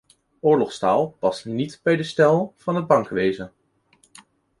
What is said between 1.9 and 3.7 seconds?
de stijl van het bankwezen.